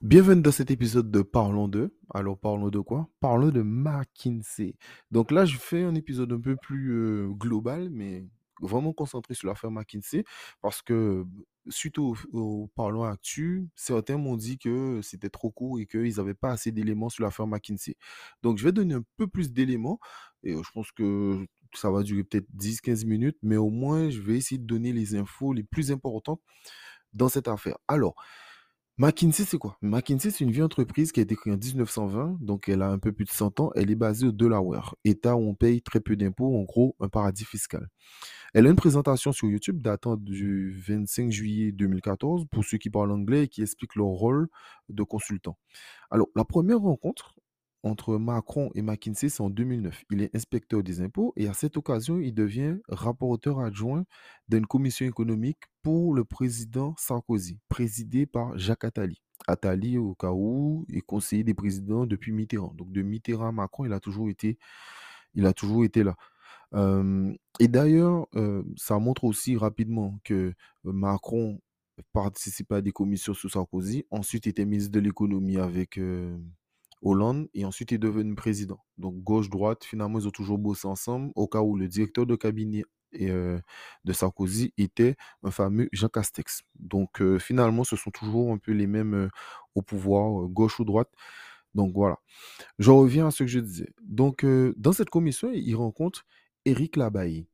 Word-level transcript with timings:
Bienvenue 0.00 0.42
dans 0.42 0.52
cet 0.52 0.70
épisode 0.70 1.10
de 1.10 1.22
Parlons 1.22 1.66
de. 1.66 1.92
Alors, 2.14 2.38
parlons 2.38 2.68
de 2.68 2.78
quoi? 2.78 3.08
Parlons 3.18 3.50
de 3.50 3.62
McKinsey. 3.62 4.76
Donc 5.10 5.32
là, 5.32 5.44
je 5.44 5.56
fais 5.58 5.82
un 5.82 5.96
épisode 5.96 6.32
un 6.32 6.40
peu 6.40 6.54
plus 6.54 6.92
euh, 6.92 7.28
global, 7.30 7.90
mais 7.90 8.24
vraiment 8.60 8.92
concentré 8.92 9.34
sur 9.34 9.48
l'affaire 9.48 9.72
McKinsey, 9.72 10.22
parce 10.62 10.82
que 10.82 11.24
suite 11.68 11.98
au, 11.98 12.16
au 12.32 12.70
Parlons 12.76 13.12
certains 13.74 14.18
m'ont 14.18 14.36
dit 14.36 14.56
que 14.56 15.00
c'était 15.02 15.30
trop 15.30 15.50
court 15.50 15.80
et 15.80 15.86
qu'ils 15.86 16.14
n'avaient 16.18 16.32
pas 16.32 16.52
assez 16.52 16.70
d'éléments 16.70 17.08
sur 17.08 17.24
l'affaire 17.24 17.48
McKinsey. 17.48 17.96
Donc, 18.44 18.58
je 18.58 18.64
vais 18.64 18.72
donner 18.72 18.94
un 18.94 19.04
peu 19.16 19.26
plus 19.26 19.50
d'éléments, 19.50 19.98
et 20.44 20.54
euh, 20.54 20.62
je 20.62 20.70
pense 20.70 20.92
que 20.92 21.44
ça 21.74 21.90
va 21.90 22.04
durer 22.04 22.22
peut-être 22.22 22.46
10-15 22.56 23.04
minutes, 23.04 23.38
mais 23.42 23.56
au 23.56 23.70
moins, 23.70 24.10
je 24.10 24.20
vais 24.20 24.36
essayer 24.36 24.58
de 24.58 24.66
donner 24.66 24.92
les 24.92 25.16
infos 25.16 25.52
les 25.52 25.64
plus 25.64 25.90
importantes 25.90 26.40
dans 27.14 27.28
cette 27.28 27.48
affaire. 27.48 27.78
Alors, 27.88 28.14
McKinsey, 29.00 29.44
c'est 29.44 29.58
quoi? 29.58 29.78
McKinsey, 29.80 30.32
c'est 30.32 30.42
une 30.42 30.50
vieille 30.50 30.64
entreprise 30.64 31.12
qui 31.12 31.20
a 31.20 31.22
été 31.22 31.36
créée 31.36 31.52
en 31.52 31.56
1920, 31.56 32.38
donc 32.40 32.68
elle 32.68 32.82
a 32.82 32.88
un 32.88 32.98
peu 32.98 33.12
plus 33.12 33.26
de 33.26 33.30
100 33.30 33.60
ans. 33.60 33.70
Elle 33.76 33.92
est 33.92 33.94
basée 33.94 34.26
au 34.26 34.32
Delaware, 34.32 34.96
État 35.04 35.36
où 35.36 35.48
on 35.48 35.54
paye 35.54 35.82
très 35.82 36.00
peu 36.00 36.16
d'impôts, 36.16 36.58
en 36.58 36.64
gros, 36.64 36.96
un 36.98 37.08
paradis 37.08 37.44
fiscal. 37.44 37.86
Elle 38.54 38.66
a 38.66 38.70
une 38.70 38.76
présentation 38.76 39.30
sur 39.30 39.48
YouTube 39.48 39.80
datant 39.82 40.16
du 40.16 40.72
25 40.84 41.30
juillet 41.30 41.70
2014 41.70 42.46
pour 42.50 42.64
ceux 42.64 42.78
qui 42.78 42.90
parlent 42.90 43.12
anglais 43.12 43.44
et 43.44 43.48
qui 43.48 43.62
expliquent 43.62 43.94
leur 43.94 44.06
rôle 44.06 44.48
de 44.88 45.04
consultant. 45.04 45.56
Alors, 46.10 46.26
la 46.34 46.44
première 46.44 46.80
rencontre 46.80 47.36
entre 47.82 48.18
Macron 48.18 48.70
et 48.74 48.82
McKinsey, 48.82 49.28
c'est 49.28 49.42
en 49.42 49.50
2009. 49.50 50.04
Il 50.10 50.22
est 50.22 50.34
inspecteur 50.34 50.82
des 50.82 51.00
impôts 51.00 51.32
et 51.36 51.48
à 51.48 51.54
cette 51.54 51.76
occasion, 51.76 52.18
il 52.18 52.34
devient 52.34 52.76
rapporteur 52.88 53.60
adjoint 53.60 54.04
d'une 54.48 54.66
commission 54.66 55.06
économique 55.06 55.60
pour 55.82 56.14
le 56.14 56.24
président 56.24 56.94
Sarkozy, 56.98 57.58
présidé 57.68 58.26
par 58.26 58.58
Jacques 58.58 58.84
Attali. 58.84 59.22
Attali, 59.46 59.98
au 59.98 60.14
cas 60.14 60.32
où, 60.32 60.84
est 60.92 61.00
conseiller 61.00 61.44
des 61.44 61.54
présidents 61.54 62.06
depuis 62.06 62.32
Mitterrand. 62.32 62.74
Donc 62.74 62.90
de 62.92 63.02
Mitterrand 63.02 63.48
à 63.48 63.52
Macron, 63.52 63.84
il 63.84 63.92
a 63.92 64.00
toujours 64.00 64.28
été, 64.28 64.58
il 65.34 65.46
a 65.46 65.52
toujours 65.52 65.84
été 65.84 66.02
là. 66.02 66.16
Et 67.60 67.68
d'ailleurs, 67.68 68.26
euh, 68.34 68.62
ça 68.76 68.98
montre 68.98 69.24
aussi 69.24 69.56
rapidement 69.56 70.18
que 70.24 70.52
Macron 70.84 71.60
participait 72.12 72.76
à 72.76 72.80
des 72.82 72.92
commissions 72.92 73.34
sous 73.34 73.48
Sarkozy. 73.48 74.04
Ensuite, 74.10 74.46
il 74.46 74.50
était 74.50 74.64
ministre 74.64 74.92
de 74.92 75.00
l'économie 75.00 75.58
avec, 75.58 75.98
euh, 75.98 76.36
Hollande 77.02 77.48
et 77.54 77.64
ensuite 77.64 77.92
est 77.92 77.98
devenu 77.98 78.34
président. 78.34 78.80
Donc 78.98 79.16
gauche-droite, 79.22 79.84
finalement, 79.84 80.18
ils 80.18 80.26
ont 80.28 80.32
toujours 80.32 80.58
bossé 80.58 80.86
ensemble 80.88 81.30
au 81.34 81.46
cas 81.46 81.60
où 81.60 81.76
le 81.76 81.88
directeur 81.88 82.26
de 82.26 82.36
cabinet 82.36 82.84
et, 83.12 83.30
euh, 83.30 83.60
de 84.04 84.12
Sarkozy 84.12 84.72
était 84.76 85.16
un 85.42 85.50
fameux 85.50 85.88
Jean 85.92 86.08
Castex. 86.08 86.62
Donc 86.78 87.20
euh, 87.22 87.38
finalement, 87.38 87.84
ce 87.84 87.96
sont 87.96 88.10
toujours 88.10 88.52
un 88.52 88.58
peu 88.58 88.72
les 88.72 88.86
mêmes 88.86 89.14
euh, 89.14 89.28
au 89.74 89.82
pouvoir, 89.82 90.48
gauche 90.48 90.80
ou 90.80 90.84
droite. 90.84 91.10
Donc 91.74 91.92
voilà. 91.94 92.16
Je 92.78 92.90
reviens 92.90 93.28
à 93.28 93.30
ce 93.30 93.44
que 93.44 93.48
je 93.48 93.60
disais. 93.60 93.88
Donc 94.02 94.44
dans 94.76 94.92
cette 94.92 95.10
commission, 95.10 95.50
il 95.52 95.74
rencontre 95.74 96.24
Éric 96.64 96.96
Labaye, 96.96 97.46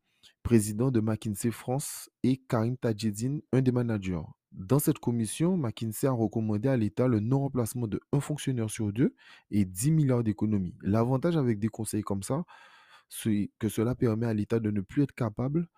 président 0.43 0.91
de 0.91 1.01
McKinsey 1.01 1.51
France, 1.51 2.09
et 2.23 2.39
Karim 2.49 2.77
Tadjedine, 2.77 3.43
un 3.53 3.61
des 3.61 3.73
managers. 3.73 4.23
Dans 4.55 4.79
cette 4.79 4.99
commission, 5.01 5.57
McKinsey 5.57 6.07
a 6.07 6.13
recommandé 6.13 6.69
à 6.69 6.77
l'État 6.77 7.09
le 7.09 7.21
non-remplacement 7.21 7.89
de 7.89 8.01
un 8.13 8.21
fonctionnaire 8.21 8.71
sur 8.71 8.93
deux 8.93 9.15
et 9.51 9.65
10 9.65 9.91
milliards 9.91 10.23
d'économies. 10.23 10.77
L'avantage 10.83 11.37
avec 11.37 11.59
des 11.59 11.69
conseils 11.69 12.03
comme 12.03 12.23
ça, 12.23 12.45
c'est 13.09 13.51
que 13.59 13.69
cela 13.69 13.95
permet 13.95 14.27
à 14.27 14.35
l'État 14.35 14.61
de 14.61 14.71
ne 14.71 14.81
plus 14.81 15.03
être 15.03 15.15
capable 15.15 15.69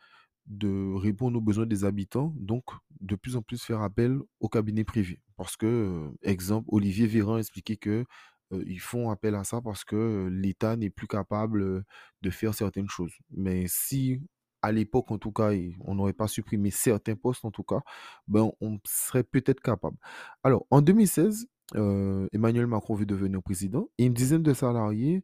de 0.47 0.94
répondre 0.94 1.38
aux 1.38 1.41
besoins 1.42 1.66
des 1.66 1.84
habitants, 1.84 2.34
donc 2.36 2.64
de 3.00 3.16
plus 3.16 3.36
en 3.36 3.42
plus 3.42 3.62
faire 3.62 3.82
appel 3.82 4.19
au 4.41 4.48
cabinet 4.48 4.84
privé. 4.84 5.20
Parce 5.36 5.56
que, 5.56 5.66
euh, 5.66 6.10
exemple, 6.22 6.69
Olivier 6.70 7.06
Véran 7.06 7.38
expliquait 7.38 7.77
que 7.77 8.04
euh, 8.52 8.62
ils 8.66 8.80
font 8.80 9.10
appel 9.10 9.34
à 9.34 9.44
ça 9.44 9.60
parce 9.60 9.84
que 9.84 9.97
euh, 9.97 10.28
l'État 10.30 10.77
n'est 10.77 10.91
plus 10.91 11.08
capable 11.08 11.62
euh, 11.62 11.84
de 12.22 12.30
faire 12.30 12.54
certaines 12.54 12.88
choses. 12.88 13.12
Mais 13.30 13.64
si 13.69 14.20
à 14.66 14.72
l'époque, 14.72 15.12
en 15.12 15.19
tout 15.19 15.31
cas, 15.31 15.50
on 15.84 15.94
n'aurait 15.94 16.12
pas 16.12 16.27
supprimé 16.27 16.71
certains 16.71 17.15
postes, 17.15 17.44
en 17.44 17.53
tout 17.53 17.62
cas, 17.62 17.82
ben, 18.27 18.50
on 18.60 18.78
serait 18.84 19.22
peut-être 19.22 19.60
capable. 19.60 19.97
Alors, 20.43 20.66
en 20.71 20.82
2016, 20.82 21.47
euh, 21.77 22.28
Emmanuel 22.32 22.66
Macron 22.66 22.94
veut 22.94 23.06
devenir 23.06 23.43
président 23.43 23.88
et 23.99 24.06
une 24.06 24.15
dizaine 24.15 24.43
de 24.43 24.53
salariés 24.54 25.22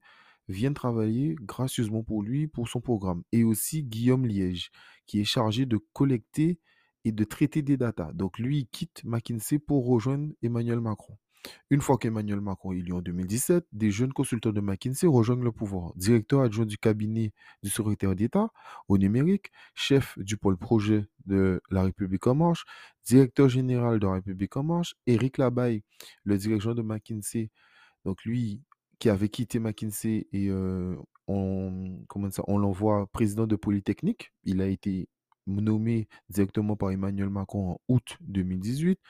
viennent 0.48 0.74
travailler 0.74 1.36
gracieusement 1.40 2.04
pour 2.04 2.22
lui, 2.22 2.46
pour 2.46 2.68
son 2.68 2.80
programme. 2.80 3.22
Et 3.32 3.42
aussi 3.42 3.82
Guillaume 3.82 4.26
Liège, 4.26 4.70
qui 5.06 5.20
est 5.20 5.24
chargé 5.24 5.66
de 5.66 5.78
collecter 5.92 6.60
et 7.04 7.10
de 7.10 7.24
traiter 7.24 7.62
des 7.62 7.76
datas. 7.76 8.12
Donc, 8.12 8.38
lui, 8.38 8.58
il 8.58 8.66
quitte 8.68 9.02
McKinsey 9.04 9.58
pour 9.58 9.86
rejoindre 9.86 10.32
Emmanuel 10.42 10.80
Macron. 10.80 11.16
Une 11.70 11.80
fois 11.80 11.98
qu'Emmanuel 11.98 12.40
Macron 12.40 12.72
est 12.72 12.78
élu 12.78 12.92
en 12.92 13.00
2017, 13.00 13.66
des 13.72 13.90
jeunes 13.90 14.12
consultants 14.12 14.52
de 14.52 14.60
McKinsey 14.60 15.06
rejoignent 15.06 15.42
le 15.42 15.52
pouvoir. 15.52 15.92
Directeur 15.96 16.40
adjoint 16.40 16.66
du 16.66 16.78
cabinet 16.78 17.32
du 17.62 17.70
secrétaire 17.70 18.14
d'État 18.14 18.50
au 18.88 18.98
numérique, 18.98 19.50
chef 19.74 20.18
du 20.18 20.36
pôle 20.36 20.56
projet 20.56 21.06
de 21.26 21.60
La 21.70 21.82
République 21.82 22.26
en 22.26 22.34
marche, 22.34 22.64
directeur 23.04 23.48
général 23.48 23.98
de 23.98 24.06
La 24.06 24.14
République 24.14 24.56
en 24.56 24.62
marche, 24.62 24.94
Éric 25.06 25.38
Labaye, 25.38 25.82
le 26.24 26.38
dirigeant 26.38 26.74
de 26.74 26.82
McKinsey, 26.82 27.50
donc 28.04 28.24
lui 28.24 28.60
qui 28.98 29.08
avait 29.08 29.28
quitté 29.28 29.58
McKinsey 29.58 30.28
et 30.32 30.48
euh, 30.48 30.96
on, 31.26 32.04
on 32.46 32.58
l'envoie 32.58 33.06
président 33.08 33.48
de 33.48 33.56
Polytechnique. 33.56 34.32
Il 34.44 34.60
a 34.60 34.66
été 34.66 35.08
nommé 35.46 36.08
directement 36.28 36.76
par 36.76 36.90
Emmanuel 36.90 37.28
Macron 37.28 37.72
en 37.72 37.80
août 37.88 38.16
2018. 38.20 39.00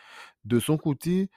De 0.45 0.59
son 0.61 0.79
côté, 0.79 1.29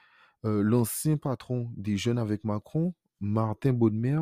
euh, 0.44 0.62
l'ancien 0.62 1.16
patron 1.16 1.70
des 1.76 1.96
Jeunes 1.96 2.18
avec 2.18 2.44
Macron, 2.44 2.94
Martin 3.20 3.72
Baudemer, 3.72 4.20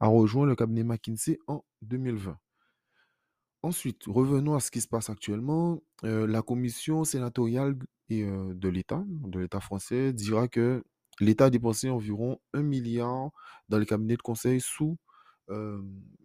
a 0.00 0.06
rejoint 0.08 0.46
le 0.46 0.56
cabinet 0.56 0.84
McKinsey 0.84 1.38
en 1.46 1.64
2020. 1.82 2.38
Ensuite, 3.62 4.04
revenons 4.06 4.54
à 4.54 4.60
ce 4.60 4.70
qui 4.70 4.80
se 4.80 4.88
passe 4.88 5.10
actuellement. 5.10 5.82
Euh, 6.04 6.26
la 6.26 6.42
commission 6.42 7.04
sénatoriale 7.04 7.76
euh, 8.12 8.54
de 8.54 8.68
l'État, 8.68 9.04
de 9.06 9.40
l'État 9.40 9.60
français, 9.60 10.12
dira 10.12 10.46
que 10.46 10.84
l'État 11.18 11.46
a 11.46 11.50
dépensé 11.50 11.90
environ 11.90 12.40
un 12.52 12.62
milliard 12.62 13.30
dans 13.68 13.78
le 13.78 13.84
cabinet 13.84 14.16
de 14.16 14.22
conseil 14.22 14.60
sous 14.60 14.96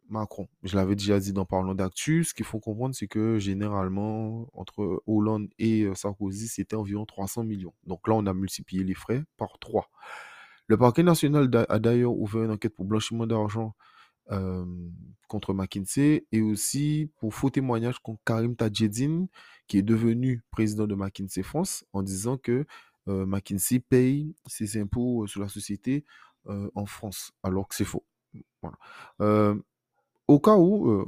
Macron. 0.09 0.47
Je 0.63 0.75
l'avais 0.75 0.95
déjà 0.95 1.19
dit 1.19 1.33
dans 1.33 1.45
Parlons 1.45 1.73
d'actu. 1.73 2.23
Ce 2.23 2.33
qu'il 2.33 2.45
faut 2.45 2.59
comprendre, 2.59 2.93
c'est 2.93 3.07
que 3.07 3.39
généralement, 3.39 4.47
entre 4.53 5.01
Hollande 5.07 5.49
et 5.57 5.87
Sarkozy, 5.95 6.47
c'était 6.47 6.75
environ 6.75 7.05
300 7.05 7.43
millions. 7.43 7.73
Donc 7.87 8.07
là, 8.07 8.13
on 8.13 8.25
a 8.25 8.33
multiplié 8.33 8.83
les 8.83 8.93
frais 8.93 9.23
par 9.37 9.57
3. 9.59 9.89
Le 10.67 10.77
parquet 10.77 11.03
national 11.03 11.49
a 11.67 11.79
d'ailleurs 11.79 12.13
ouvert 12.13 12.43
une 12.43 12.51
enquête 12.51 12.75
pour 12.75 12.85
blanchiment 12.85 13.25
d'argent 13.25 13.75
contre 15.27 15.53
McKinsey 15.53 16.25
et 16.31 16.41
aussi 16.41 17.09
pour 17.17 17.33
faux 17.33 17.49
témoignage 17.49 17.99
contre 17.99 18.21
Karim 18.23 18.55
Tadjedine, 18.55 19.27
qui 19.67 19.77
est 19.77 19.83
devenu 19.83 20.43
président 20.51 20.87
de 20.87 20.95
McKinsey 20.95 21.43
France, 21.43 21.85
en 21.91 22.03
disant 22.03 22.37
que 22.37 22.65
McKinsey 23.07 23.79
paye 23.79 24.35
ses 24.45 24.79
impôts 24.79 25.27
sur 25.27 25.41
la 25.41 25.49
société 25.49 26.05
en 26.45 26.85
France, 26.85 27.31
alors 27.41 27.67
que 27.67 27.75
c'est 27.75 27.83
faux. 27.83 28.05
Au 30.27 30.39
cas 30.39 30.57
où, 30.57 31.05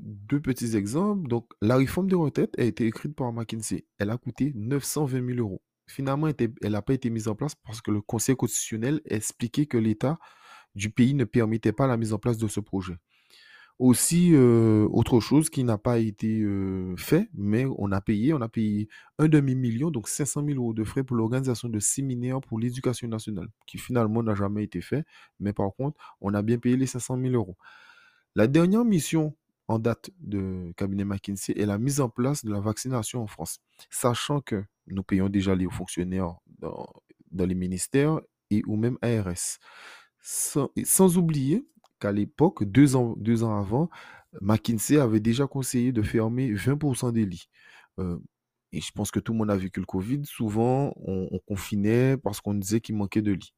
deux 0.00 0.40
petits 0.40 0.76
exemples. 0.76 1.28
Donc, 1.28 1.50
la 1.62 1.76
réforme 1.76 2.08
des 2.08 2.14
retraites 2.14 2.58
a 2.58 2.64
été 2.64 2.86
écrite 2.86 3.14
par 3.16 3.32
McKinsey. 3.32 3.86
Elle 3.98 4.10
a 4.10 4.18
coûté 4.18 4.52
920 4.54 5.34
000 5.34 5.38
euros. 5.38 5.62
Finalement, 5.86 6.28
elle 6.28 6.72
n'a 6.72 6.82
pas 6.82 6.92
été 6.92 7.08
mise 7.08 7.28
en 7.28 7.34
place 7.34 7.54
parce 7.54 7.80
que 7.80 7.90
le 7.90 8.02
Conseil 8.02 8.36
constitutionnel 8.36 9.00
expliquait 9.06 9.64
que 9.64 9.78
l'État 9.78 10.18
du 10.74 10.90
pays 10.90 11.14
ne 11.14 11.24
permettait 11.24 11.72
pas 11.72 11.86
la 11.86 11.96
mise 11.96 12.12
en 12.12 12.18
place 12.18 12.36
de 12.36 12.46
ce 12.46 12.60
projet. 12.60 12.96
Aussi, 13.78 14.34
autre 14.34 15.20
chose 15.20 15.50
qui 15.50 15.62
n'a 15.62 15.78
pas 15.78 16.00
été 16.00 16.44
fait, 16.96 17.30
mais 17.32 17.64
on 17.78 17.92
a 17.92 18.00
payé, 18.00 18.32
on 18.34 18.40
a 18.40 18.48
payé 18.48 18.88
un 19.18 19.28
demi-million, 19.28 19.92
donc 19.92 20.08
500 20.08 20.44
000 20.44 20.58
euros 20.58 20.74
de 20.74 20.82
frais 20.82 21.04
pour 21.04 21.16
l'organisation 21.16 21.68
de 21.68 21.78
séminaires 21.78 22.40
pour 22.40 22.58
l'éducation 22.58 23.06
nationale, 23.06 23.48
qui 23.66 23.78
finalement 23.78 24.24
n'a 24.24 24.34
jamais 24.34 24.64
été 24.64 24.80
fait, 24.80 25.04
mais 25.38 25.52
par 25.52 25.72
contre, 25.76 25.96
on 26.20 26.34
a 26.34 26.42
bien 26.42 26.58
payé 26.58 26.76
les 26.76 26.86
500 26.86 27.20
000 27.22 27.34
euros. 27.34 27.56
La 28.34 28.48
dernière 28.48 28.84
mission 28.84 29.36
en 29.68 29.78
date 29.78 30.10
de 30.18 30.72
cabinet 30.76 31.04
McKinsey 31.04 31.52
est 31.56 31.66
la 31.66 31.78
mise 31.78 32.00
en 32.00 32.08
place 32.08 32.44
de 32.44 32.50
la 32.50 32.60
vaccination 32.60 33.22
en 33.22 33.26
France, 33.26 33.60
sachant 33.90 34.40
que 34.40 34.64
nous 34.88 35.02
payons 35.02 35.28
déjà 35.28 35.54
les 35.54 35.68
fonctionnaires 35.70 36.34
dans, 36.58 36.88
les 37.32 37.54
ministères 37.54 38.20
et 38.50 38.62
ou 38.66 38.76
même 38.76 38.98
ARS. 39.02 39.58
sans 40.20 41.18
oublier 41.18 41.64
qu'à 41.98 42.12
l'époque, 42.12 42.64
deux 42.64 42.94
ans, 42.94 43.16
avant, 43.58 43.90
McKinsey 44.40 44.98
avait 44.98 45.20
déjà 45.20 45.46
conseillé 45.46 45.92
de 45.92 46.02
fermer 46.02 46.52
20% 46.54 47.12
des 47.12 47.26
lits. 47.26 47.48
Euh, 47.98 48.18
et 48.72 48.80
je 48.80 48.92
pense 48.92 49.10
que 49.10 49.20
tout 49.20 49.32
le 49.32 49.38
monde 49.38 49.50
a 49.50 49.56
vécu 49.56 49.80
le 49.80 49.86
Covid. 49.86 50.22
Souvent, 50.24 50.92
on, 50.96 51.38
confinait 51.46 52.16
parce 52.16 52.40
qu'on 52.40 52.54
disait 52.54 52.80
qu'il 52.80 52.96
manquait 52.96 53.22
de 53.22 53.32
lits. 53.32 53.54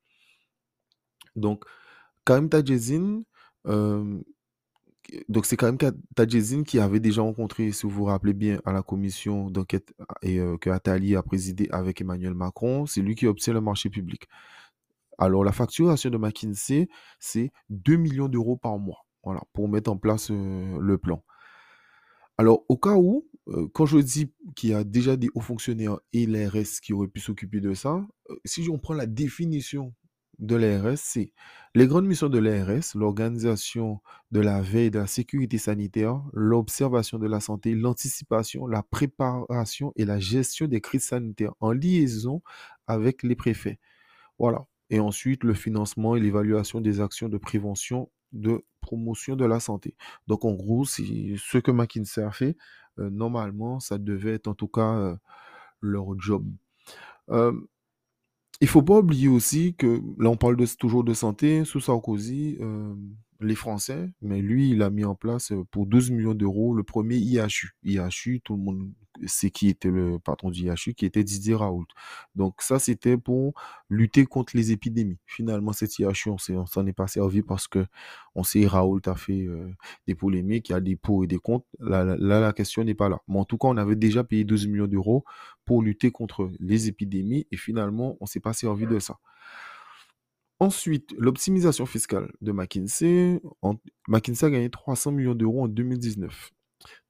Donc, 1.37 1.65
Karim 2.25 2.49
Tadjezine, 2.49 3.25
euh, 3.67 4.21
donc 5.29 5.47
c'est 5.47 5.57
quand 5.57 5.67
même 5.67 5.79
Ka- 5.79 5.93
Tadjezine 6.15 6.65
qui 6.65 6.79
avait 6.79 7.01
déjà 7.01 7.23
rencontré, 7.23 7.73
si 7.73 7.83
vous 7.85 7.91
vous 7.91 8.05
rappelez 8.05 8.35
bien, 8.35 8.61
à 8.65 8.73
la 8.73 8.83
commission 8.83 9.51
d'enquête 9.51 9.93
euh, 10.25 10.57
que 10.59 10.71
Attali 10.71 11.17
a 11.17 11.23
présidé 11.23 11.69
avec 11.71 12.01
Emmanuel 12.01 12.35
Macron. 12.35 12.87
C'est 12.87 13.01
lui 13.03 13.15
qui 13.15 13.27
obtient 13.27 13.55
le 13.55 13.61
marché 13.61 13.91
public. 13.91 14.29
Alors, 15.21 15.45
la 15.45 15.53
facturation 15.53 16.09
de 16.09 16.17
McKinsey, 16.17 16.89
c'est 17.19 17.53
2 17.69 17.97
millions 17.97 18.29
d'euros 18.29 18.57
par 18.57 18.79
mois. 18.79 19.05
Voilà, 19.23 19.43
pour 19.53 19.69
mettre 19.69 19.93
en 19.93 19.99
place 19.99 20.31
euh, 20.31 20.79
le 20.81 20.97
plan. 20.97 21.23
Alors, 22.39 22.65
au 22.71 22.79
cas 22.79 22.97
où, 22.97 23.29
euh, 23.49 23.69
quand 23.75 23.85
je 23.85 23.99
dis 23.99 24.33
qu'il 24.57 24.71
y 24.71 24.75
a 24.75 24.83
déjà 24.83 25.17
des 25.17 25.29
hauts 25.35 25.43
fonctionnaires 25.43 26.01
et 26.15 26.25
l'ARS 26.25 26.81
qui 26.83 26.95
auraient 26.95 27.07
pu 27.07 27.21
s'occuper 27.21 27.61
de 27.61 27.75
ça, 27.75 28.03
euh, 28.31 28.37
si 28.47 28.67
on 28.71 28.79
prend 28.79 28.95
la 28.95 29.05
définition 29.05 29.93
de 30.39 30.57
l'ARS, 30.57 30.97
c'est 30.97 31.35
les 31.75 31.87
grandes 31.87 32.07
missions 32.07 32.31
de 32.31 32.39
l'ARS, 32.39 32.95
l'organisation 32.95 34.01
de 34.31 34.41
la 34.41 34.63
veille 34.63 34.91
de 34.91 35.01
la 35.01 35.07
sécurité 35.07 35.59
sanitaire, 35.59 36.19
l'observation 36.33 37.19
de 37.19 37.27
la 37.27 37.41
santé, 37.41 37.75
l'anticipation, 37.75 38.67
la 38.67 38.83
préparation 38.83 39.93
et 39.97 40.07
la 40.07 40.19
gestion 40.19 40.67
des 40.67 40.81
crises 40.81 41.05
sanitaires 41.09 41.53
en 41.61 41.73
liaison 41.73 42.41
avec 42.87 43.23
les 43.23 43.37
préfets. 43.37 43.79
Voilà. 44.39 44.65
Et 44.91 45.01
ensuite, 45.01 45.45
le 45.45 45.55
financement 45.55 46.17
et 46.17 46.21
l'évaluation 46.21 46.81
des 46.81 47.01
actions 47.01 47.29
de 47.29 47.39
prévention, 47.39 48.11
de 48.33 48.65
promotion 48.81 49.37
de 49.37 49.45
la 49.45 49.61
santé. 49.61 49.95
Donc, 50.27 50.45
en 50.45 50.53
gros, 50.53 50.85
c'est 50.85 51.35
ce 51.37 51.59
que 51.59 51.71
McKinsey 51.71 52.23
a 52.23 52.33
fait. 52.33 52.57
Euh, 52.99 53.09
normalement, 53.11 53.81
ça 53.81 53.99
devait 53.99 54.35
être 54.35 54.49
en 54.49 54.55
tout 54.55 54.69
cas 54.69 54.97
euh, 54.97 55.17
leur 55.81 56.19
job. 56.21 56.45
Euh, 57.31 57.53
il 58.61 58.69
faut 58.69 58.83
pas 58.83 58.99
oublier 58.99 59.29
aussi 59.29 59.75
que 59.75 60.01
là, 60.19 60.29
on 60.29 60.37
parle 60.37 60.57
toujours 60.79 61.05
de 61.05 61.15
santé. 61.15 61.65
Sous 61.65 61.81
Sarkozy, 61.81 62.59
euh, 62.61 62.95
les 63.41 63.55
Français, 63.55 64.11
mais 64.21 64.43
lui, 64.43 64.71
il 64.71 64.83
a 64.83 64.91
mis 64.91 65.05
en 65.05 65.15
place 65.15 65.53
pour 65.71 65.87
12 65.87 66.11
millions 66.11 66.35
d'euros 66.35 66.75
le 66.75 66.83
premier 66.83 67.17
IHU. 67.17 67.77
IHU, 67.85 68.41
tout 68.45 68.57
le 68.57 68.63
monde 68.63 68.91
sait 69.27 69.51
qui 69.51 69.69
était 69.69 69.91
le 69.91 70.19
patron 70.19 70.51
du 70.51 70.67
IHU, 70.67 70.95
qui 70.95 71.07
était 71.07 71.25
Didier 71.25 71.55
Raoult. 71.55 71.87
Donc 72.35 72.63
ça, 72.63 72.79
c'était 72.79 73.17
pour 73.17 73.55
lutter 73.89 74.27
contre 74.27 74.57
les 74.57 74.73
épidémies. 74.73 75.19
Finalement, 75.27 75.73
cet 75.73 75.99
IHU, 75.99 76.31
on 76.31 76.39
s'en 76.39 76.87
est 76.87 76.93
pas 76.93 77.07
servi 77.07 77.43
parce 77.43 77.69
que 77.69 77.87
on 78.35 78.43
sait 78.43 78.67
Raoult 78.67 79.01
a 79.07 79.15
fait 79.15 79.43
euh, 79.43 79.73
des 80.07 80.15
polémiques, 80.15 80.69
il 80.69 80.73
y 80.73 80.75
a 80.75 80.81
des 80.81 80.97
pour 80.97 81.25
et 81.25 81.27
des 81.27 81.39
contre. 81.39 81.67
Là, 81.79 82.05
la 82.05 82.53
question 82.53 82.85
n'est 82.85 82.95
pas 82.95 83.09
là. 83.09 83.21
Mais 83.29 83.39
en 83.39 83.45
tout 83.45 83.59
cas, 83.59 83.69
on 83.69 83.77
avait 83.77 83.97
déjà 83.97 84.25
payé 84.25 84.45
12 84.45 84.67
millions 84.69 84.87
d'euros 84.87 85.25
pour 85.65 85.83
lutter 85.83 86.11
contre 86.11 86.51
les 86.61 86.89
épidémies 86.89 87.47
et 87.51 87.57
finalement, 87.57 88.17
on 88.21 88.27
s'est 88.27 88.41
pas 88.41 88.53
servi 88.53 88.87
de 88.87 88.99
ça. 88.99 89.19
Ensuite, 90.61 91.15
l'optimisation 91.17 91.87
fiscale 91.87 92.31
de 92.43 92.53
McKinsey. 92.53 93.41
McKinsey 94.09 94.47
a 94.47 94.51
gagné 94.51 94.69
300 94.69 95.13
millions 95.13 95.35
d'euros 95.35 95.65
en 95.65 95.69
2019, 95.69 96.51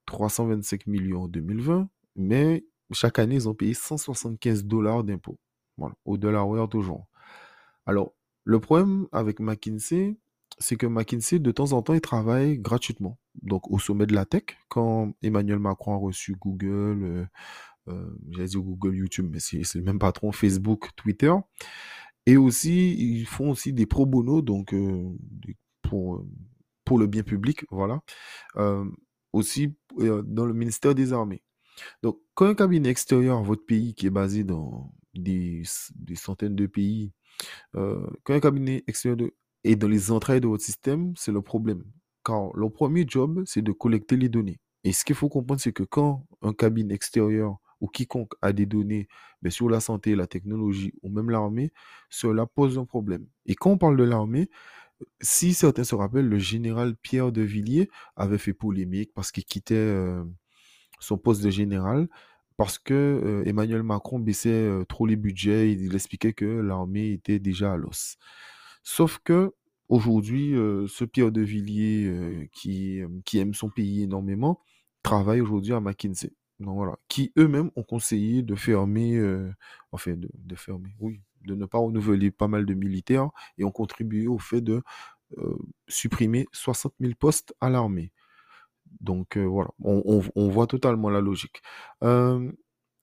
325 0.06 0.86
millions 0.86 1.24
en 1.24 1.28
2020, 1.28 1.88
mais 2.16 2.64
chaque 2.92 3.18
année, 3.18 3.36
ils 3.36 3.48
ont 3.48 3.54
payé 3.54 3.74
175 3.74 4.64
dollars 4.64 5.04
d'impôts. 5.04 5.38
Au 6.04 6.18
dollar 6.18 6.68
toujours. 6.68 7.06
Alors, 7.86 8.14
le 8.44 8.60
problème 8.60 9.06
avec 9.12 9.40
McKinsey, 9.40 10.16
c'est 10.58 10.76
que 10.76 10.86
McKinsey, 10.86 11.38
de 11.38 11.50
temps 11.52 11.72
en 11.72 11.82
temps, 11.82 11.94
il 11.94 12.00
travaille 12.00 12.58
gratuitement. 12.58 13.18
Donc, 13.42 13.70
au 13.70 13.78
sommet 13.78 14.06
de 14.06 14.14
la 14.14 14.26
tech, 14.26 14.44
quand 14.68 15.14
Emmanuel 15.22 15.58
Macron 15.58 15.94
a 15.94 15.98
reçu 15.98 16.34
Google, 16.34 17.02
euh, 17.02 17.26
euh, 17.88 18.10
j'allais 18.30 18.48
dire 18.48 18.60
Google, 18.60 18.96
YouTube, 18.96 19.28
mais 19.30 19.40
c'est 19.40 19.74
le 19.74 19.82
même 19.82 19.98
patron, 19.98 20.32
Facebook, 20.32 20.90
Twitter. 20.96 21.32
Et 22.26 22.36
aussi, 22.36 22.94
ils 22.98 23.26
font 23.26 23.50
aussi 23.50 23.72
des 23.72 23.86
pro 23.86 24.04
bono, 24.06 24.42
donc 24.42 24.74
euh, 24.74 25.08
pour, 25.82 26.24
le 26.98 27.06
bien 27.06 27.22
public, 27.22 27.64
voilà. 27.70 28.02
Aussi 29.32 29.76
dans 29.96 30.44
le 30.44 30.52
ministère 30.52 30.94
des 30.94 31.12
Armées. 31.12 31.42
Donc, 32.02 32.20
quand 32.34 32.46
un 32.46 32.54
cabinet 32.54 32.88
extérieur 32.88 33.38
à 33.38 33.42
votre 33.42 33.64
pays, 33.64 33.94
qui 33.94 34.06
est 34.06 34.10
basé 34.10 34.44
dans 34.44 34.92
des, 35.14 35.62
des 35.96 36.16
centaines 36.16 36.56
de 36.56 36.66
pays, 36.66 37.12
euh, 37.76 38.06
quand 38.24 38.34
un 38.34 38.40
cabinet 38.40 38.84
extérieur 38.86 39.30
est 39.64 39.76
dans 39.76 39.88
les 39.88 40.10
entrailles 40.10 40.40
de 40.40 40.48
votre 40.48 40.64
système, 40.64 41.14
c'est 41.16 41.32
le 41.32 41.42
problème. 41.42 41.84
Car 42.24 42.54
leur 42.56 42.72
premier 42.72 43.04
job, 43.06 43.42
c'est 43.46 43.62
de 43.62 43.72
collecter 43.72 44.16
les 44.16 44.28
données. 44.28 44.60
Et 44.84 44.92
ce 44.92 45.04
qu'il 45.04 45.16
faut 45.16 45.28
comprendre, 45.28 45.60
c'est 45.60 45.72
que 45.72 45.82
quand 45.82 46.26
un 46.42 46.52
cabinet 46.52 46.94
extérieur 46.94 47.58
ou 47.80 47.88
quiconque 47.88 48.32
a 48.42 48.52
des 48.52 48.66
données 48.66 49.08
ben, 49.42 49.50
sur 49.50 49.68
la 49.68 49.80
santé, 49.80 50.14
la 50.14 50.26
technologie 50.26 50.92
ou 51.02 51.10
même 51.10 51.30
l'armée, 51.30 51.72
cela 52.10 52.46
pose 52.46 52.78
un 52.78 52.84
problème. 52.84 53.26
Et 53.46 53.54
quand 53.54 53.70
on 53.72 53.78
parle 53.78 53.96
de 53.96 54.04
l'armée, 54.04 54.50
si 55.20 55.54
certains 55.54 55.84
se 55.84 55.94
rappellent, 55.94 56.28
le 56.28 56.38
général 56.38 56.94
Pierre 56.96 57.32
de 57.32 57.42
Villiers 57.42 57.88
avait 58.16 58.38
fait 58.38 58.52
polémique 58.52 59.12
parce 59.14 59.32
qu'il 59.32 59.44
quittait 59.44 59.74
euh, 59.74 60.24
son 61.00 61.18
poste 61.18 61.42
de 61.42 61.50
général 61.50 62.08
parce 62.60 62.78
que 62.78 62.92
euh, 62.92 63.42
Emmanuel 63.48 63.82
Macron 63.82 64.18
baissait 64.18 64.50
euh, 64.50 64.84
trop 64.84 65.06
les 65.06 65.16
budgets. 65.16 65.72
Il 65.72 65.94
expliquait 65.94 66.34
que 66.34 66.44
l'armée 66.44 67.10
était 67.10 67.38
déjà 67.38 67.72
à 67.72 67.76
l'os. 67.78 68.18
Sauf 68.82 69.18
que 69.24 69.54
aujourd'hui, 69.88 70.54
euh, 70.54 70.86
ce 70.86 71.06
Pierre 71.06 71.32
de 71.32 71.40
Villiers 71.40 72.50
qui, 72.52 73.00
aime 73.32 73.54
son 73.54 73.70
pays 73.70 74.02
énormément 74.02 74.60
travaille 75.02 75.40
aujourd'hui 75.40 75.72
à 75.72 75.80
McKinsey. 75.80 76.34
Qui 77.08 77.32
eux-mêmes 77.38 77.70
ont 77.76 77.82
conseillé 77.82 78.42
de 78.42 78.54
fermer, 78.54 79.18
enfin 79.90 80.14
fermer, 80.54 80.90
oui, 81.00 81.22
de 81.46 81.54
ne 81.54 81.64
pas 81.64 81.78
renouveler 81.78 82.30
pas 82.30 82.46
mal 82.46 82.66
de 82.66 82.74
militaires 82.74 83.30
et 83.56 83.64
ont 83.64 83.70
contribué 83.70 84.26
au 84.26 84.38
fait 84.38 84.60
de 84.60 84.82
supprimer 85.88 86.46
60 86.52 86.92
000 87.00 87.14
postes 87.18 87.54
à 87.62 87.70
l'armée. 87.70 88.12
Donc 89.00 89.36
euh, 89.36 89.44
voilà, 89.44 89.70
on, 89.82 90.48
voit 90.48 90.66
totalement 90.66 91.10
la 91.10 91.20
logique. 91.20 91.62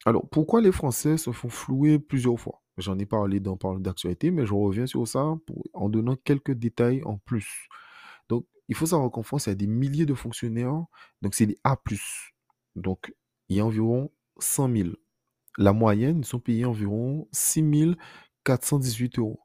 Alors, 0.05 0.27
pourquoi 0.29 0.61
les 0.61 0.71
Français 0.71 1.17
se 1.17 1.31
font 1.31 1.49
flouer 1.49 1.99
plusieurs 1.99 2.39
fois? 2.39 2.61
J'en 2.77 2.97
ai 2.99 3.05
parlé 3.05 3.39
dans 3.39 3.57
Parole 3.57 3.81
d'actualité, 3.81 4.31
mais 4.31 4.45
je 4.45 4.53
reviens 4.53 4.85
sur 4.85 5.07
ça 5.07 5.35
en 5.73 5.89
donnant 5.89 6.15
quelques 6.15 6.53
détails 6.53 7.01
en 7.03 7.17
plus. 7.17 7.67
Donc, 8.29 8.45
il 8.69 8.75
faut 8.75 8.85
savoir 8.85 9.11
qu'en 9.11 9.23
France, 9.23 9.47
il 9.47 9.49
y 9.49 9.51
a 9.51 9.55
des 9.55 9.67
milliers 9.67 10.05
de 10.05 10.13
fonctionnaires, 10.13 10.85
donc 11.21 11.33
c'est 11.33 11.47
des 11.47 11.57
A+. 11.63 11.77
Donc, 12.75 13.13
il 13.49 13.57
y 13.57 13.59
a 13.59 13.65
environ 13.65 14.11
100 14.39 14.75
000. 14.75 14.89
La 15.57 15.73
moyenne, 15.73 16.19
ils 16.19 16.25
sont 16.25 16.39
payés 16.39 16.65
environ 16.65 17.27
6 17.31 17.95
418 18.43 19.19
euros. 19.19 19.39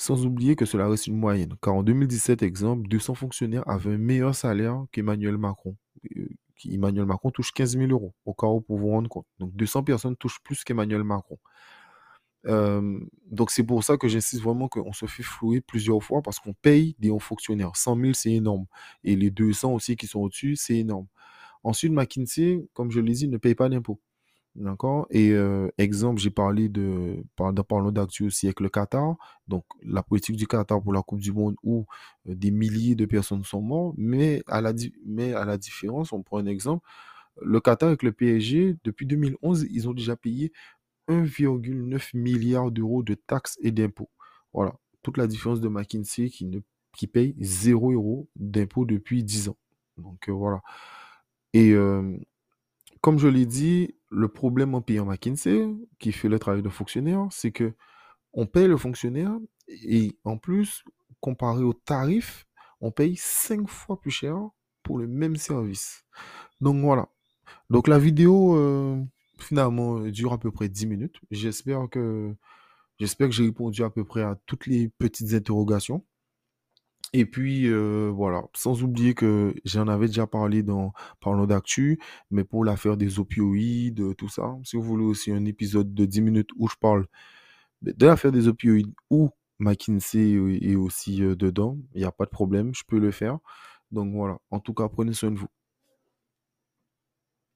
Sans 0.00 0.24
oublier 0.24 0.56
que 0.56 0.64
cela 0.64 0.88
reste 0.88 1.08
une 1.08 1.18
moyenne, 1.18 1.54
car 1.60 1.74
en 1.74 1.82
2017, 1.82 2.42
exemple, 2.42 2.88
200 2.88 3.14
fonctionnaires 3.16 3.68
avaient 3.68 3.92
un 3.92 3.98
meilleur 3.98 4.34
salaire 4.34 4.86
qu'Emmanuel 4.92 5.36
Macron. 5.36 5.76
Euh, 6.16 6.26
Emmanuel 6.64 7.04
Macron 7.04 7.30
touche 7.30 7.52
15 7.52 7.76
000 7.76 7.90
euros, 7.90 8.14
au 8.24 8.32
cas 8.32 8.46
où 8.46 8.62
pour 8.62 8.78
vous 8.78 8.88
rendre 8.88 9.10
compte. 9.10 9.26
Donc 9.38 9.54
200 9.54 9.84
personnes 9.84 10.16
touchent 10.16 10.40
plus 10.42 10.64
qu'Emmanuel 10.64 11.04
Macron. 11.04 11.36
Euh, 12.46 12.98
donc 13.30 13.50
c'est 13.50 13.62
pour 13.62 13.84
ça 13.84 13.98
que 13.98 14.08
j'insiste 14.08 14.42
vraiment 14.42 14.68
qu'on 14.68 14.94
se 14.94 15.04
fait 15.04 15.22
flouer 15.22 15.60
plusieurs 15.60 16.02
fois 16.02 16.22
parce 16.22 16.38
qu'on 16.40 16.54
paye 16.54 16.96
des 16.98 17.10
hauts 17.10 17.18
fonctionnaires. 17.18 17.76
100 17.76 18.00
000, 18.00 18.12
c'est 18.14 18.32
énorme. 18.32 18.64
Et 19.04 19.16
les 19.16 19.30
200 19.30 19.74
aussi 19.74 19.96
qui 19.96 20.06
sont 20.06 20.20
au-dessus, 20.20 20.56
c'est 20.56 20.78
énorme. 20.78 21.08
Ensuite, 21.62 21.92
McKinsey, 21.92 22.66
comme 22.72 22.90
je 22.90 23.00
l'ai 23.00 23.12
dit, 23.12 23.28
ne 23.28 23.36
paye 23.36 23.54
pas 23.54 23.68
d'impôts. 23.68 24.00
D'accord? 24.56 25.06
Et 25.10 25.30
euh, 25.30 25.68
exemple, 25.78 26.20
j'ai 26.20 26.30
parlé 26.30 26.68
de, 26.68 27.22
par- 27.36 27.52
dans 27.52 27.62
parlant 27.62 27.92
d'actu 27.92 28.24
aussi 28.24 28.46
avec 28.46 28.58
le 28.60 28.68
Qatar, 28.68 29.14
donc 29.46 29.64
la 29.82 30.02
politique 30.02 30.34
du 30.36 30.46
Qatar 30.48 30.82
pour 30.82 30.92
la 30.92 31.02
Coupe 31.02 31.20
du 31.20 31.32
Monde 31.32 31.54
où 31.62 31.86
euh, 32.28 32.34
des 32.34 32.50
milliers 32.50 32.96
de 32.96 33.06
personnes 33.06 33.44
sont 33.44 33.62
mortes, 33.62 33.94
mais 33.96 34.42
à 34.48 34.60
la, 34.60 34.72
mais 35.06 35.34
à 35.34 35.44
la 35.44 35.56
différence, 35.56 36.12
on 36.12 36.22
prend 36.22 36.38
un 36.38 36.46
exemple, 36.46 36.84
le 37.42 37.60
Qatar 37.60 37.88
avec 37.88 38.02
le 38.02 38.12
PSG, 38.12 38.76
depuis 38.84 39.06
2011, 39.06 39.66
ils 39.70 39.88
ont 39.88 39.94
déjà 39.94 40.16
payé 40.16 40.52
1,9 41.08 42.12
milliard 42.14 42.70
d'euros 42.72 43.02
de 43.02 43.14
taxes 43.14 43.58
et 43.62 43.70
d'impôts. 43.72 44.10
Voilà, 44.52 44.74
toute 45.02 45.18
la 45.18 45.26
différence 45.28 45.60
de 45.60 45.68
McKinsey 45.68 46.28
qui, 46.30 46.46
ne, 46.46 46.60
qui 46.96 47.06
paye 47.06 47.36
0 47.40 47.92
euros 47.92 48.28
d'impôts 48.36 48.84
depuis 48.86 49.24
10 49.24 49.48
ans. 49.48 49.56
Donc 49.98 50.28
euh, 50.28 50.32
voilà. 50.32 50.60
Et 51.52 51.72
euh, 51.72 52.16
comme 53.00 53.18
je 53.18 53.28
l'ai 53.28 53.46
dit, 53.46 53.94
le 54.10 54.28
problème 54.28 54.74
en 54.74 54.82
payant 54.82 55.06
McKinsey, 55.06 55.68
qui 55.98 56.12
fait 56.12 56.28
le 56.28 56.38
travail 56.38 56.62
de 56.62 56.68
fonctionnaire, 56.68 57.26
c'est 57.30 57.52
que 57.52 57.74
on 58.32 58.46
paye 58.46 58.68
le 58.68 58.76
fonctionnaire 58.76 59.36
et 59.68 60.18
en 60.24 60.36
plus, 60.36 60.84
comparé 61.20 61.62
au 61.62 61.72
tarif, 61.72 62.46
on 62.80 62.90
paye 62.90 63.16
5 63.16 63.68
fois 63.68 64.00
plus 64.00 64.10
cher 64.10 64.36
pour 64.82 64.98
le 64.98 65.06
même 65.06 65.36
service. 65.36 66.04
Donc 66.60 66.82
voilà. 66.82 67.08
Donc 67.68 67.88
la 67.88 67.98
vidéo, 67.98 68.56
euh, 68.56 69.02
finalement, 69.38 70.00
dure 70.00 70.32
à 70.32 70.38
peu 70.38 70.50
près 70.50 70.68
10 70.68 70.86
minutes. 70.86 71.20
J'espère 71.30 71.88
que, 71.90 72.34
j'espère 72.98 73.28
que 73.28 73.34
j'ai 73.34 73.44
répondu 73.44 73.82
à 73.82 73.90
peu 73.90 74.04
près 74.04 74.22
à 74.22 74.36
toutes 74.46 74.66
les 74.66 74.88
petites 74.88 75.34
interrogations. 75.34 76.04
Et 77.12 77.26
puis, 77.26 77.66
euh, 77.68 78.10
voilà, 78.14 78.44
sans 78.54 78.82
oublier 78.84 79.14
que 79.14 79.54
j'en 79.64 79.88
avais 79.88 80.06
déjà 80.06 80.26
parlé 80.28 80.62
dans 80.62 80.92
Parlons 81.20 81.46
d'actu, 81.46 81.98
mais 82.30 82.44
pour 82.44 82.64
l'affaire 82.64 82.96
des 82.96 83.18
opioïdes, 83.18 84.00
euh, 84.00 84.14
tout 84.14 84.28
ça, 84.28 84.56
si 84.64 84.76
vous 84.76 84.82
voulez 84.82 85.04
aussi 85.04 85.32
un 85.32 85.44
épisode 85.44 85.92
de 85.92 86.04
10 86.06 86.20
minutes 86.22 86.50
où 86.56 86.68
je 86.68 86.76
parle 86.80 87.06
de 87.82 87.92
de 87.92 88.06
l'affaire 88.06 88.32
des 88.32 88.48
opioïdes 88.48 88.92
où 89.10 89.30
McKinsey 89.60 90.32
est 90.34 90.72
est 90.72 90.76
aussi 90.76 91.22
euh, 91.24 91.36
dedans, 91.36 91.78
il 91.94 92.00
n'y 92.00 92.04
a 92.06 92.12
pas 92.12 92.26
de 92.26 92.30
problème, 92.30 92.74
je 92.74 92.84
peux 92.86 92.98
le 93.00 93.10
faire. 93.12 93.38
Donc 93.92 94.12
voilà, 94.14 94.38
en 94.50 94.60
tout 94.60 94.74
cas, 94.74 94.88
prenez 94.88 95.12
soin 95.14 95.30
de 95.32 95.38
vous. 95.38 95.48